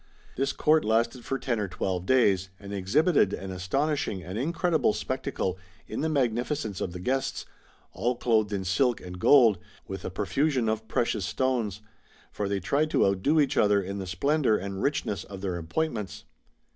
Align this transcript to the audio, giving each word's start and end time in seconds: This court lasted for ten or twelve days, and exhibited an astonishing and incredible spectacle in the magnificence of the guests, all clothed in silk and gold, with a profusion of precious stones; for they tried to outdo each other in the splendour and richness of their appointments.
This 0.35 0.51
court 0.51 0.83
lasted 0.83 1.23
for 1.23 1.37
ten 1.37 1.59
or 1.59 1.67
twelve 1.67 2.07
days, 2.07 2.49
and 2.59 2.73
exhibited 2.73 3.33
an 3.33 3.51
astonishing 3.51 4.23
and 4.23 4.35
incredible 4.35 4.93
spectacle 4.93 5.59
in 5.85 6.01
the 6.01 6.09
magnificence 6.09 6.81
of 6.81 6.91
the 6.93 6.99
guests, 6.99 7.45
all 7.93 8.15
clothed 8.15 8.51
in 8.51 8.65
silk 8.65 8.99
and 8.99 9.19
gold, 9.19 9.59
with 9.87 10.03
a 10.03 10.09
profusion 10.09 10.67
of 10.67 10.87
precious 10.87 11.25
stones; 11.27 11.81
for 12.31 12.49
they 12.49 12.59
tried 12.59 12.89
to 12.89 13.05
outdo 13.05 13.39
each 13.39 13.57
other 13.57 13.79
in 13.79 13.99
the 13.99 14.07
splendour 14.07 14.55
and 14.57 14.81
richness 14.81 15.23
of 15.23 15.41
their 15.41 15.55
appointments. 15.57 16.23